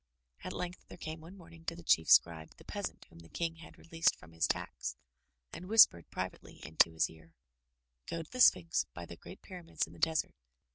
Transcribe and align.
At 0.43 0.51
length 0.53 0.87
there 0.87 0.97
came 0.97 1.21
one 1.21 1.37
morning 1.37 1.63
to 1.65 1.75
the 1.75 1.83
Chief 1.83 2.09
Scribe 2.09 2.57
the 2.57 2.63
peas 2.65 2.89
ant 2.89 3.05
whom 3.09 3.19
the 3.19 3.29
King 3.29 3.57
had 3.57 3.77
released 3.77 4.15
from 4.15 4.31
his 4.31 4.47
tax, 4.47 4.95
and 5.53 5.69
whispered 5.69 6.09
privately 6.09 6.59
into 6.65 6.91
his 6.93 7.07
ear: 7.07 7.35
"Go 8.07 8.23
to 8.23 8.31
the 8.31 8.41
Sphinx 8.41 8.87
by 8.95 9.05
the 9.05 9.15
great 9.15 9.43
pyramids 9.43 9.85
in 9.85 9.93
the 9.93 9.99
desert. 9.99 10.33